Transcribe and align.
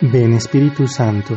Ven 0.00 0.32
Espíritu 0.34 0.86
Santo. 0.86 1.36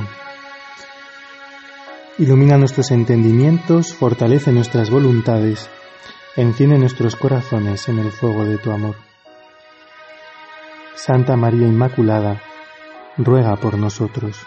Ilumina 2.20 2.60
nuestros 2.60 2.92
entendimientos, 2.92 3.92
fortalece 3.92 4.52
nuestras 4.52 4.92
voluntades, 4.92 5.68
enciende 6.36 6.78
nuestros 6.78 7.16
corazones 7.16 7.90
en 7.90 7.98
el 7.98 8.12
fuego 8.12 8.46
de 8.46 8.60
tu 8.60 8.72
amor. 8.72 8.98
Santa 10.94 11.36
María 11.36 11.68
Inmaculada, 11.68 12.40
ruega 13.18 13.56
por 13.56 13.80
nosotros. 13.80 14.38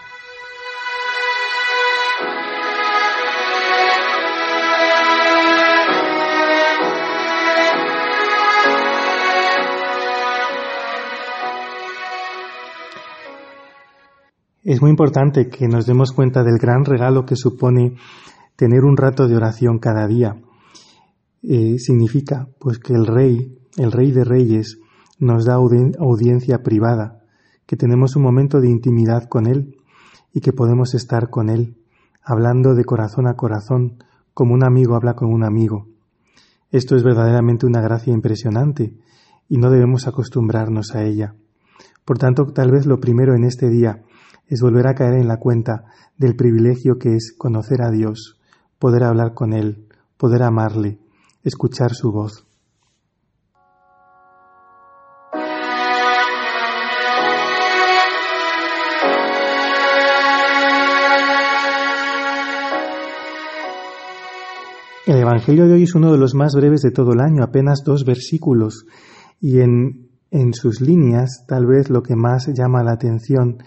Es 14.65 14.81
muy 14.81 14.89
importante 14.89 15.47
que 15.47 15.67
nos 15.67 15.85
demos 15.85 16.11
cuenta 16.11 16.43
del 16.43 16.57
gran 16.57 16.85
regalo 16.85 17.23
que 17.23 17.35
supone 17.35 17.97
tener 18.55 18.83
un 18.83 18.97
rato 18.97 19.27
de 19.27 19.35
oración 19.35 19.77
cada 19.77 20.07
día. 20.07 20.41
Eh, 21.43 21.77
significa 21.77 22.47
pues 22.57 22.79
que 22.79 22.93
el 22.93 23.05
rey, 23.05 23.59
el 23.77 23.91
rey 23.91 24.11
de 24.11 24.23
reyes, 24.23 24.79
nos 25.19 25.45
da 25.45 25.53
audiencia 25.53 26.63
privada, 26.63 27.21
que 27.67 27.77
tenemos 27.77 28.15
un 28.15 28.23
momento 28.23 28.59
de 28.59 28.67
intimidad 28.67 29.29
con 29.29 29.45
él 29.45 29.77
y 30.33 30.41
que 30.41 30.51
podemos 30.51 30.95
estar 30.95 31.29
con 31.29 31.51
él, 31.51 31.77
hablando 32.23 32.73
de 32.73 32.85
corazón 32.85 33.27
a 33.27 33.35
corazón, 33.35 34.03
como 34.33 34.55
un 34.55 34.63
amigo 34.63 34.95
habla 34.95 35.13
con 35.13 35.31
un 35.31 35.43
amigo. 35.43 35.85
Esto 36.71 36.95
es 36.95 37.03
verdaderamente 37.03 37.67
una 37.67 37.81
gracia 37.81 38.13
impresionante 38.13 38.97
y 39.47 39.57
no 39.57 39.69
debemos 39.69 40.07
acostumbrarnos 40.07 40.95
a 40.95 41.03
ella. 41.03 41.35
Por 42.03 42.17
tanto, 42.17 42.47
tal 42.47 42.71
vez 42.71 42.87
lo 42.87 42.99
primero 42.99 43.35
en 43.35 43.43
este 43.43 43.69
día 43.69 44.01
es 44.47 44.61
volver 44.61 44.87
a 44.87 44.93
caer 44.93 45.15
en 45.15 45.27
la 45.27 45.37
cuenta 45.37 45.85
del 46.17 46.35
privilegio 46.35 46.97
que 46.97 47.15
es 47.15 47.33
conocer 47.37 47.81
a 47.81 47.91
Dios, 47.91 48.39
poder 48.79 49.03
hablar 49.03 49.33
con 49.33 49.53
Él, 49.53 49.87
poder 50.17 50.43
amarle, 50.43 50.99
escuchar 51.43 51.93
su 51.93 52.11
voz. 52.11 52.45
El 65.05 65.17
Evangelio 65.17 65.67
de 65.67 65.73
hoy 65.73 65.83
es 65.83 65.93
uno 65.93 66.11
de 66.11 66.17
los 66.17 66.33
más 66.33 66.55
breves 66.55 66.81
de 66.81 66.89
todo 66.89 67.13
el 67.13 67.19
año, 67.19 67.43
apenas 67.43 67.83
dos 67.85 68.05
versículos, 68.05 68.87
y 69.39 69.59
en, 69.59 70.09
en 70.31 70.53
sus 70.53 70.81
líneas 70.81 71.45
tal 71.47 71.67
vez 71.67 71.91
lo 71.91 72.01
que 72.01 72.15
más 72.15 72.47
llama 72.47 72.83
la 72.83 72.93
atención 72.93 73.59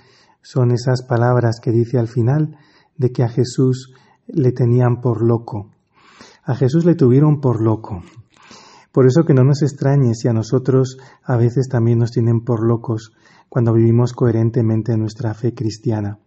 son 0.42 0.70
esas 0.70 1.03
palabras 1.03 1.61
que 1.61 1.72
dice 1.72 1.98
al 1.98 2.08
final 2.08 2.56
de 2.97 3.12
que 3.12 3.22
a 3.22 3.28
Jesús 3.28 3.94
le 4.27 4.53
tenían 4.53 5.00
por 5.00 5.22
loco. 5.22 5.70
A 6.44 6.55
Jesús 6.55 6.84
le 6.84 6.94
tuvieron 6.94 7.41
por 7.41 7.62
loco. 7.62 8.03
Por 8.92 9.06
eso 9.06 9.25
que 9.25 9.34
no 9.34 9.44
nos 9.44 9.62
extrañe 9.62 10.14
si 10.14 10.28
a 10.28 10.33
nosotros 10.33 10.98
a 11.22 11.36
veces 11.36 11.69
también 11.69 11.98
nos 11.98 12.11
tienen 12.11 12.41
por 12.41 12.66
locos 12.66 13.12
cuando 13.48 13.72
vivimos 13.72 14.12
coherentemente 14.12 14.97
nuestra 14.97 15.34
fe 15.34 15.55
cristiana. 15.55 16.19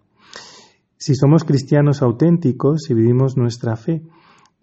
Si 0.98 1.16
somos 1.16 1.44
cristianos 1.44 2.02
auténticos, 2.02 2.84
si 2.84 2.94
vivimos 2.94 3.36
nuestra 3.36 3.76
fe, 3.76 4.04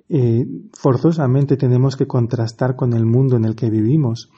eh, 0.08 0.46
forzosamente 0.72 1.56
tenemos 1.56 1.96
que 1.96 2.06
contrastar 2.06 2.76
con 2.76 2.92
el 2.92 3.04
mundo 3.04 3.36
en 3.36 3.44
el 3.44 3.54
que 3.54 3.70
vivimos, 3.70 4.30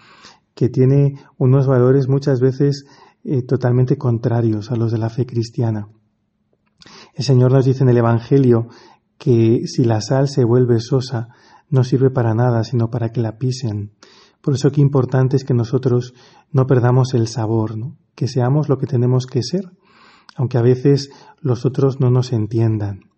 que 0.55 0.69
tiene 0.69 1.17
unos 1.39 1.67
valores 1.67 2.09
muchas 2.09 2.41
veces 2.41 2.87
eh, 3.25 3.43
totalmente 3.43 3.97
contrarios 3.97 4.71
a 4.71 4.77
los 4.77 4.93
de 4.93 4.99
la 4.99 5.11
fe 5.11 5.27
cristiana. 5.27 5.89
El 7.15 7.25
Señor 7.25 7.53
nos 7.53 7.65
dice 7.65 7.83
en 7.83 7.91
el 7.91 7.99
Evangelio 7.99 8.69
que 9.19 9.67
si 9.67 9.85
la 9.85 10.01
sal 10.01 10.29
se 10.29 10.45
vuelve 10.45 10.81
sosa, 10.81 11.29
no 11.69 11.85
sirve 11.85 12.11
para 12.11 12.35
nada, 12.35 12.65
sino 12.65 12.91
para 12.91 13.11
que 13.11 13.21
la 13.21 13.37
pisen. 13.37 13.93
Por 14.41 14.55
eso 14.55 14.71
qué 14.71 14.81
importante 14.81 15.37
es 15.37 15.45
que 15.45 15.55
nosotros 15.55 16.15
no 16.51 16.67
perdamos 16.67 17.13
el 17.15 17.29
sabor, 17.29 17.75
que 18.15 18.27
seamos 18.27 18.69
lo 18.69 18.79
que 18.79 18.87
tenemos 18.87 19.27
que 19.27 19.43
ser, 19.43 19.71
aunque 20.37 20.59
a 20.59 20.63
veces 20.63 21.11
los 21.41 21.67
otros 21.67 22.01
no 22.01 22.11
nos 22.11 22.33
entiendan. 22.33 23.11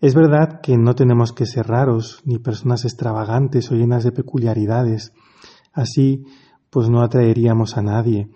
Es 0.00 0.14
verdad 0.14 0.60
que 0.62 0.78
no 0.78 0.94
tenemos 0.94 1.32
que 1.32 1.44
ser 1.44 1.66
raros, 1.66 2.22
ni 2.24 2.38
personas 2.38 2.84
extravagantes 2.84 3.70
o 3.70 3.74
llenas 3.74 4.04
de 4.04 4.12
peculiaridades. 4.12 5.12
Así, 5.72 6.24
pues 6.70 6.88
no 6.88 7.02
atraeríamos 7.02 7.76
a 7.76 7.82
nadie. 7.82 8.30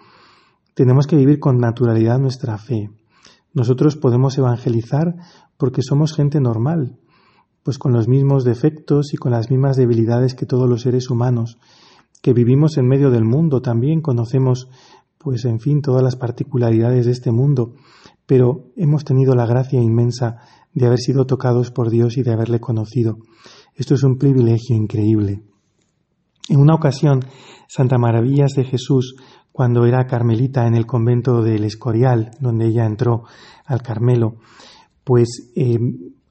Tenemos 0.75 1.07
que 1.07 1.17
vivir 1.17 1.39
con 1.39 1.59
naturalidad 1.59 2.19
nuestra 2.19 2.59
fe. 2.59 2.91
Nosotros 3.53 3.97
podemos 3.97 4.37
evangelizar 4.37 5.15
porque 5.57 5.83
somos 5.83 6.15
gente 6.15 6.41
normal, 6.41 6.99
pues 7.63 7.79
con 7.79 7.93
los 7.93 8.09
mismos 8.09 8.45
defectos 8.45 9.15
y 9.15 9.17
con 9.17 9.33
las 9.33 9.51
mismas 9.51 9.77
debilidades 9.77 10.35
que 10.35 10.47
todos 10.47 10.69
los 10.69 10.83
seres 10.83 11.11
humanos, 11.11 11.59
que 12.21 12.33
vivimos 12.33 12.77
en 12.77 12.89
medio 12.89 13.11
del 13.11 13.25
mundo 13.25 13.63
también, 13.63 14.01
conocemos, 14.01 14.69
pues 15.19 15.45
en 15.45 15.61
fin, 15.61 15.81
todas 15.81 16.03
las 16.03 16.17
particularidades 16.17 17.07
de 17.07 17.13
este 17.13 17.31
mundo, 17.31 17.75
pero 18.27 18.73
hemos 18.77 19.05
tenido 19.05 19.35
la 19.35 19.47
gracia 19.47 19.81
inmensa 19.81 20.39
de 20.73 20.87
haber 20.87 20.99
sido 20.99 21.27
tocados 21.27 21.71
por 21.71 21.91
Dios 21.91 22.17
y 22.17 22.23
de 22.23 22.33
haberle 22.33 22.59
conocido. 22.59 23.19
Esto 23.77 23.95
es 23.95 24.03
un 24.03 24.19
privilegio 24.19 24.75
increíble. 24.75 25.43
En 26.49 26.61
una 26.61 26.75
ocasión, 26.75 27.25
Santa 27.69 27.97
Maravillas 27.97 28.53
de 28.55 28.65
Jesús 28.65 29.17
cuando 29.55 29.87
era 29.87 30.09
carmelita 30.09 30.67
en 30.67 30.75
el 30.75 30.85
convento 30.85 31.41
del 31.41 31.63
Escorial, 31.63 32.33
donde 32.41 32.67
ella 32.67 32.87
entró 32.87 33.23
al 33.65 33.83
Carmelo, 33.83 34.35
pues 35.05 35.53
eh, 35.55 35.79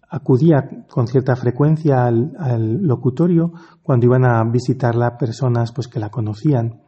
acudía 0.09 0.83
con 0.89 1.07
cierta 1.07 1.37
frecuencia 1.37 2.05
al, 2.05 2.81
locutorio 2.81 3.53
cuando 3.81 4.07
iban 4.07 4.25
a 4.25 4.43
visitarla 4.43 5.17
personas 5.17 5.71
pues 5.71 5.87
que 5.87 6.01
la 6.01 6.09
conocían. 6.09 6.81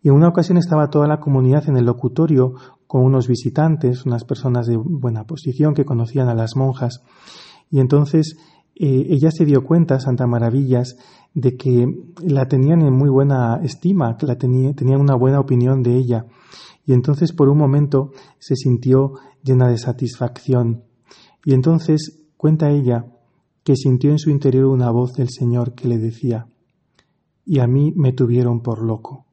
Y 0.00 0.10
en 0.10 0.14
una 0.14 0.28
ocasión 0.28 0.58
estaba 0.58 0.90
toda 0.90 1.08
la 1.08 1.18
comunidad 1.18 1.68
en 1.68 1.76
el 1.76 1.86
locutorio 1.86 2.54
con 2.86 3.02
unos 3.02 3.26
visitantes, 3.26 4.06
unas 4.06 4.22
personas 4.22 4.68
de 4.68 4.76
buena 4.76 5.24
posición 5.24 5.74
que 5.74 5.84
conocían 5.84 6.28
a 6.28 6.36
las 6.36 6.54
monjas. 6.54 7.02
Y 7.68 7.80
entonces 7.80 8.36
eh, 8.76 9.06
ella 9.10 9.30
se 9.30 9.44
dio 9.44 9.64
cuenta, 9.64 10.00
Santa 10.00 10.26
Maravillas, 10.26 10.96
de 11.32 11.56
que 11.56 11.86
la 12.22 12.46
tenían 12.46 12.82
en 12.82 12.92
muy 12.92 13.08
buena 13.08 13.60
estima, 13.62 14.16
que 14.16 14.26
la 14.26 14.36
tenían 14.36 15.00
una 15.00 15.16
buena 15.16 15.40
opinión 15.40 15.82
de 15.82 15.96
ella. 15.96 16.26
Y 16.86 16.92
entonces 16.92 17.32
por 17.32 17.48
un 17.48 17.58
momento 17.58 18.10
se 18.38 18.56
sintió 18.56 19.14
llena 19.42 19.68
de 19.68 19.78
satisfacción. 19.78 20.84
Y 21.44 21.54
entonces 21.54 22.24
cuenta 22.36 22.70
ella 22.70 23.06
que 23.62 23.76
sintió 23.76 24.10
en 24.10 24.18
su 24.18 24.30
interior 24.30 24.66
una 24.66 24.90
voz 24.90 25.14
del 25.14 25.30
Señor 25.30 25.74
que 25.74 25.88
le 25.88 25.98
decía, 25.98 26.46
y 27.46 27.60
a 27.60 27.66
mí 27.66 27.92
me 27.96 28.12
tuvieron 28.12 28.60
por 28.60 28.82
loco. 28.82 29.26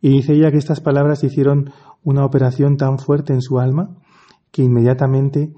Y 0.00 0.10
dice 0.10 0.34
ella 0.34 0.50
que 0.50 0.58
estas 0.58 0.80
palabras 0.80 1.24
hicieron 1.24 1.72
una 2.02 2.24
operación 2.24 2.76
tan 2.76 2.98
fuerte 2.98 3.32
en 3.32 3.42
su 3.42 3.58
alma 3.58 3.98
que 4.50 4.62
inmediatamente 4.62 5.52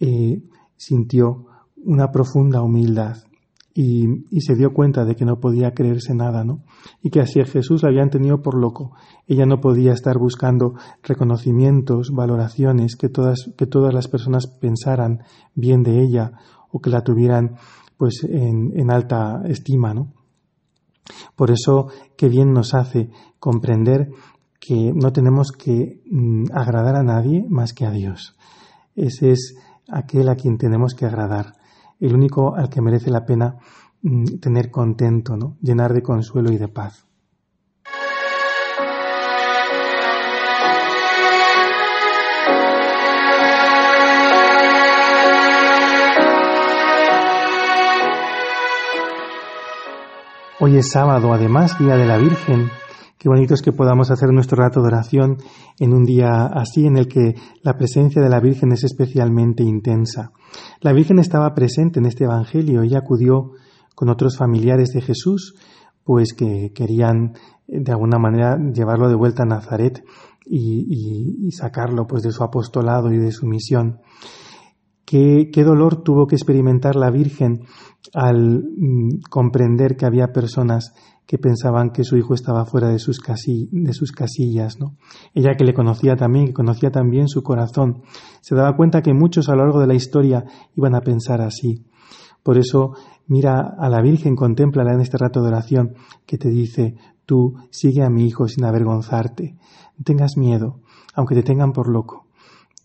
eh, 0.00 0.42
sintió 0.76 1.46
una 1.84 2.10
profunda 2.10 2.62
humildad 2.62 3.16
y, 3.80 4.40
se 4.40 4.56
dio 4.56 4.72
cuenta 4.72 5.04
de 5.04 5.14
que 5.14 5.24
no 5.24 5.38
podía 5.38 5.72
creerse 5.72 6.12
nada, 6.12 6.42
¿no? 6.42 6.64
Y 7.00 7.10
que 7.10 7.20
así 7.20 7.40
Jesús 7.44 7.84
la 7.84 7.90
habían 7.90 8.10
tenido 8.10 8.42
por 8.42 8.58
loco. 8.58 8.96
Ella 9.28 9.46
no 9.46 9.60
podía 9.60 9.92
estar 9.92 10.18
buscando 10.18 10.74
reconocimientos, 11.04 12.10
valoraciones, 12.10 12.96
que 12.96 13.08
todas, 13.08 13.52
que 13.56 13.66
todas 13.66 13.94
las 13.94 14.08
personas 14.08 14.48
pensaran 14.48 15.22
bien 15.54 15.84
de 15.84 16.02
ella 16.02 16.32
o 16.72 16.80
que 16.80 16.90
la 16.90 17.02
tuvieran 17.02 17.54
pues 17.96 18.24
en, 18.24 18.72
en 18.74 18.90
alta 18.90 19.42
estima, 19.44 19.94
¿no? 19.94 20.12
Por 21.36 21.52
eso, 21.52 21.86
qué 22.16 22.28
bien 22.28 22.52
nos 22.52 22.74
hace 22.74 23.10
comprender 23.38 24.10
que 24.58 24.92
no 24.92 25.12
tenemos 25.12 25.52
que 25.52 26.02
mm, 26.10 26.46
agradar 26.52 26.96
a 26.96 27.04
nadie 27.04 27.46
más 27.48 27.72
que 27.72 27.86
a 27.86 27.92
Dios. 27.92 28.36
Ese 28.96 29.30
es 29.30 29.56
aquel 29.88 30.28
a 30.28 30.36
quien 30.36 30.58
tenemos 30.58 30.94
que 30.94 31.06
agradar 31.06 31.54
el 32.00 32.14
único 32.14 32.54
al 32.54 32.68
que 32.68 32.80
merece 32.80 33.10
la 33.10 33.24
pena 33.24 33.56
mm, 34.02 34.38
tener 34.40 34.70
contento, 34.70 35.36
¿no? 35.36 35.56
llenar 35.60 35.92
de 35.92 36.02
consuelo 36.02 36.52
y 36.52 36.58
de 36.58 36.68
paz. 36.68 37.08
Hoy 50.60 50.76
es 50.76 50.90
sábado, 50.90 51.32
además, 51.32 51.78
Día 51.78 51.96
de 51.96 52.04
la 52.04 52.18
Virgen, 52.18 52.68
Qué 53.18 53.28
bonito 53.28 53.52
es 53.52 53.62
que 53.62 53.72
podamos 53.72 54.12
hacer 54.12 54.32
nuestro 54.32 54.62
rato 54.62 54.80
de 54.80 54.86
oración 54.86 55.38
en 55.80 55.92
un 55.92 56.04
día 56.04 56.46
así 56.46 56.86
en 56.86 56.96
el 56.96 57.08
que 57.08 57.34
la 57.62 57.76
presencia 57.76 58.22
de 58.22 58.28
la 58.28 58.38
Virgen 58.38 58.70
es 58.70 58.84
especialmente 58.84 59.64
intensa. 59.64 60.30
La 60.80 60.92
Virgen 60.92 61.18
estaba 61.18 61.52
presente 61.52 61.98
en 61.98 62.06
este 62.06 62.24
Evangelio 62.24 62.84
y 62.84 62.94
acudió 62.94 63.54
con 63.96 64.08
otros 64.08 64.36
familiares 64.36 64.90
de 64.90 65.00
Jesús, 65.00 65.56
pues 66.04 66.32
que 66.32 66.70
querían 66.72 67.34
de 67.66 67.90
alguna 67.90 68.20
manera 68.20 68.56
llevarlo 68.56 69.08
de 69.08 69.16
vuelta 69.16 69.42
a 69.42 69.46
Nazaret 69.46 70.04
y, 70.46 71.50
sacarlo 71.50 72.06
pues 72.06 72.22
de 72.22 72.30
su 72.30 72.44
apostolado 72.44 73.12
y 73.12 73.18
de 73.18 73.32
su 73.32 73.46
misión. 73.46 73.98
Qué, 75.10 75.64
dolor 75.64 76.02
tuvo 76.02 76.26
que 76.26 76.34
experimentar 76.34 76.94
la 76.94 77.10
Virgen 77.10 77.62
al 78.12 78.62
mm, 78.76 79.20
comprender 79.30 79.96
que 79.96 80.04
había 80.04 80.34
personas 80.34 80.92
que 81.26 81.38
pensaban 81.38 81.92
que 81.92 82.04
su 82.04 82.18
hijo 82.18 82.34
estaba 82.34 82.66
fuera 82.66 82.88
de 82.88 82.98
sus, 82.98 83.18
de 83.22 83.92
sus 83.94 84.12
casillas, 84.12 84.78
¿no? 84.78 84.96
Ella 85.32 85.54
que 85.56 85.64
le 85.64 85.72
conocía 85.72 86.14
también, 86.16 86.48
que 86.48 86.52
conocía 86.52 86.90
también 86.90 87.28
su 87.28 87.42
corazón, 87.42 88.02
se 88.42 88.54
daba 88.54 88.76
cuenta 88.76 89.00
que 89.00 89.14
muchos 89.14 89.48
a 89.48 89.52
lo 89.54 89.64
largo 89.64 89.80
de 89.80 89.86
la 89.86 89.94
historia 89.94 90.44
iban 90.76 90.94
a 90.94 91.00
pensar 91.00 91.40
así. 91.40 91.86
Por 92.42 92.58
eso, 92.58 92.92
mira 93.26 93.60
a 93.78 93.88
la 93.88 94.02
Virgen, 94.02 94.36
contémplala 94.36 94.92
en 94.92 95.00
este 95.00 95.16
rato 95.16 95.40
de 95.40 95.48
oración, 95.48 95.94
que 96.26 96.36
te 96.36 96.50
dice, 96.50 96.96
tú 97.24 97.54
sigue 97.70 98.02
a 98.02 98.10
mi 98.10 98.26
hijo 98.26 98.46
sin 98.46 98.66
avergonzarte, 98.66 99.56
no 99.96 100.04
tengas 100.04 100.36
miedo, 100.36 100.80
aunque 101.14 101.34
te 101.34 101.42
tengan 101.42 101.72
por 101.72 101.88
loco. 101.88 102.27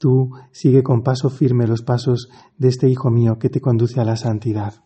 Tú 0.03 0.31
sigue 0.51 0.83
con 0.83 1.01
paso 1.01 1.29
firme 1.29 1.65
los 1.65 1.81
pasos 1.81 2.27
de 2.57 2.67
este 2.67 2.89
hijo 2.89 3.09
mío 3.09 3.39
que 3.39 3.49
te 3.49 3.61
conduce 3.61 4.01
a 4.01 4.03
la 4.03 4.17
santidad. 4.17 4.83